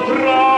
[0.00, 0.57] potrà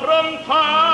[0.00, 0.93] from far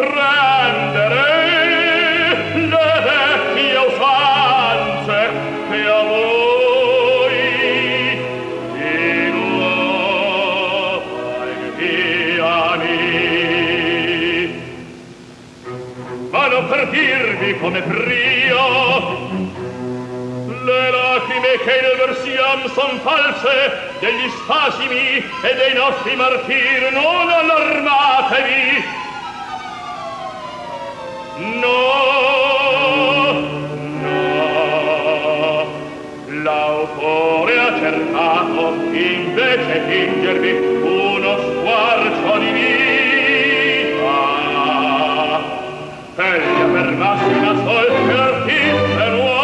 [0.00, 1.28] riprendere
[2.54, 5.18] le vecchie usanze
[5.70, 7.36] che a voi
[8.72, 9.42] fino
[11.40, 12.98] ai piani.
[16.30, 19.18] Vado per dirvi come prio
[20.64, 28.99] le lacrime che nel versiam son false degli spasimi e dei nostri martiri non allarmatevi
[38.92, 40.52] invece fingervi
[40.82, 42.78] uno squarcio di vita.
[46.14, 49.40] Per gli affermarsi una sol certizia nuova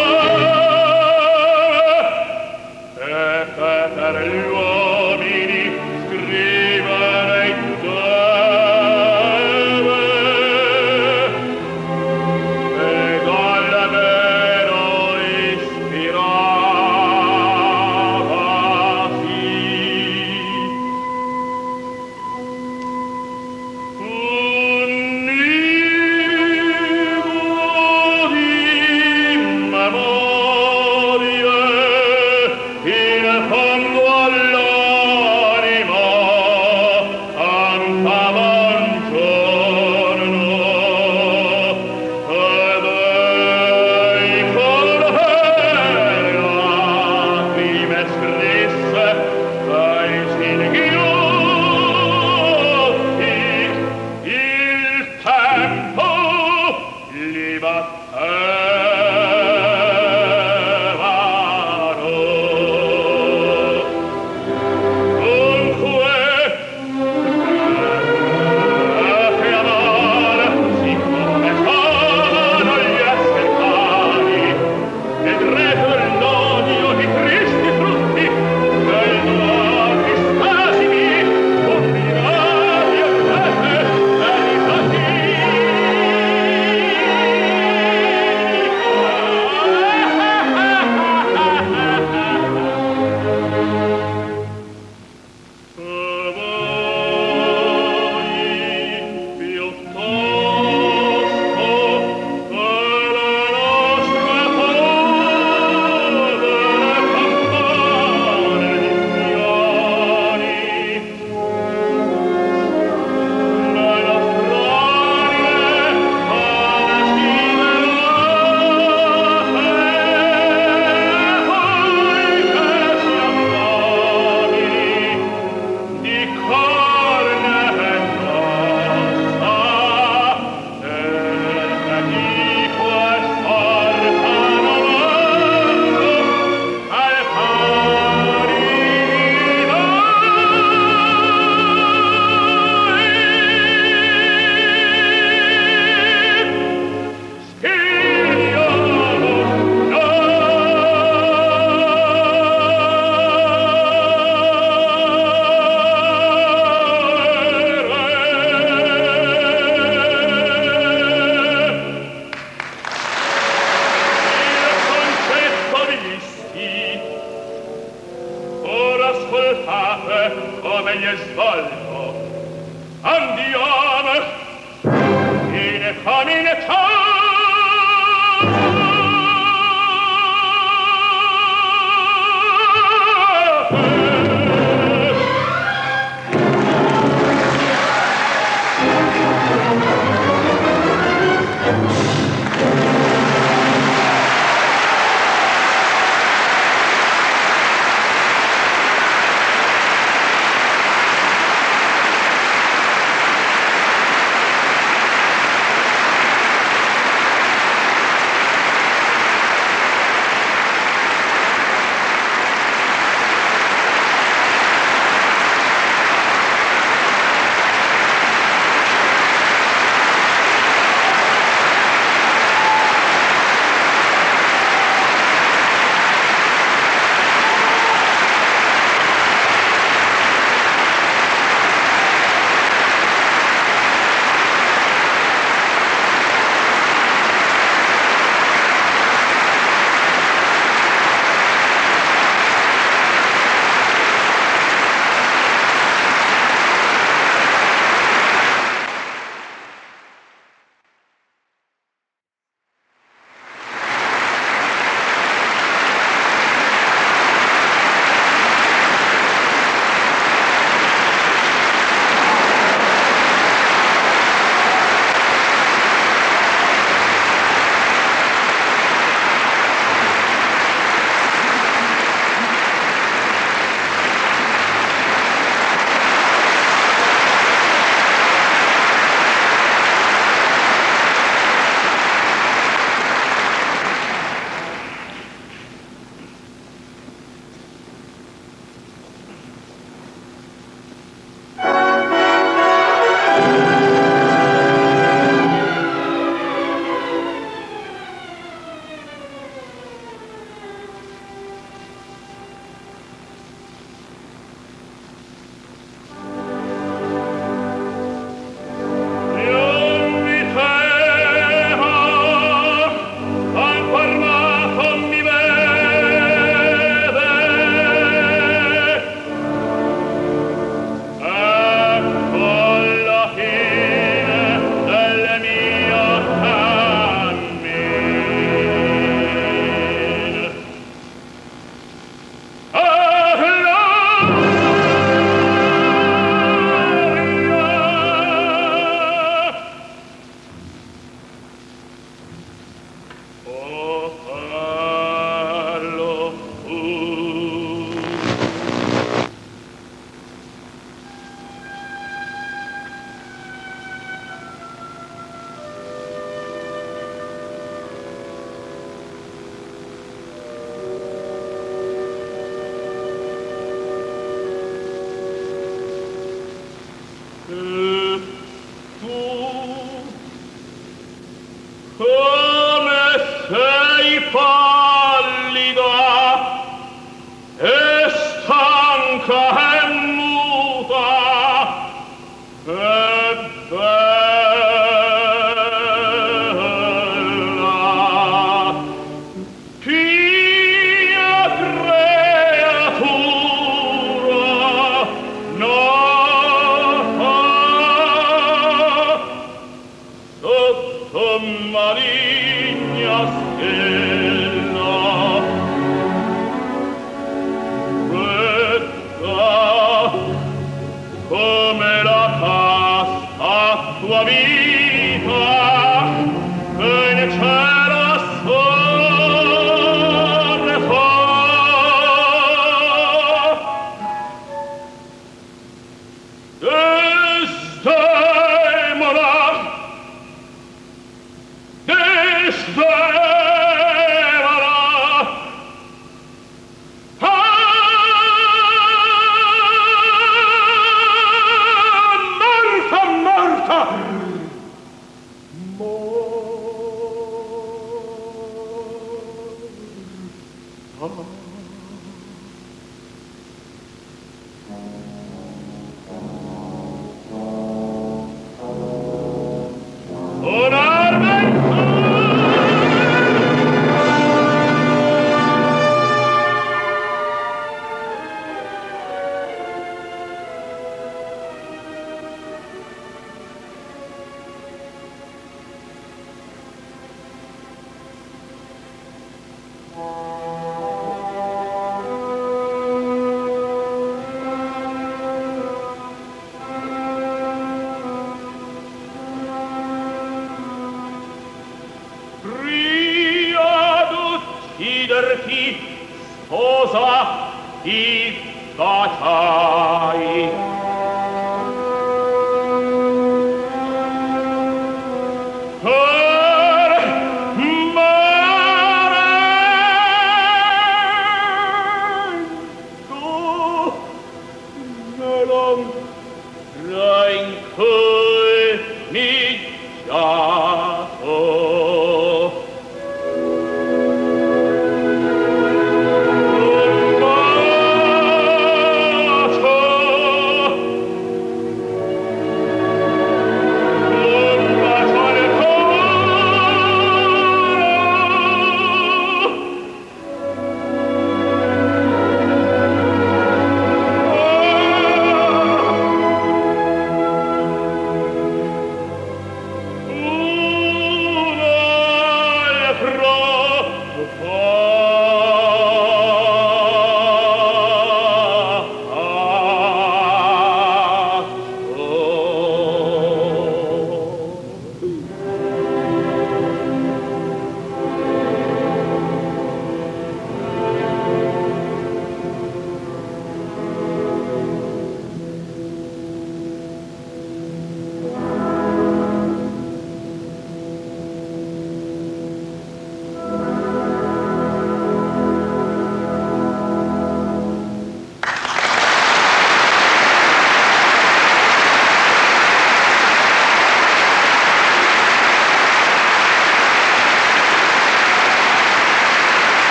[2.98, 3.44] e
[3.94, 5.60] per gli uomini
[6.06, 6.55] scritti